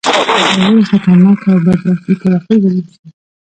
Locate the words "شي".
2.91-3.01